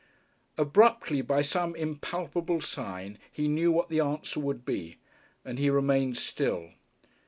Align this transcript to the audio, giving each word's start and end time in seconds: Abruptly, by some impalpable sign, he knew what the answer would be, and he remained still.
Abruptly, 0.57 1.21
by 1.21 1.43
some 1.43 1.75
impalpable 1.75 2.59
sign, 2.59 3.19
he 3.31 3.47
knew 3.47 3.71
what 3.71 3.89
the 3.89 3.99
answer 3.99 4.39
would 4.39 4.65
be, 4.65 4.97
and 5.45 5.59
he 5.59 5.69
remained 5.69 6.17
still. 6.17 6.71